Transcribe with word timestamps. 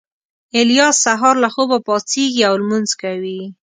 الیاس 0.59 0.95
سهار 1.05 1.35
له 1.43 1.49
خوبه 1.53 1.77
پاڅېږي 1.87 2.41
او 2.49 2.53
لمونځ 2.61 2.89
کوي 3.01 3.41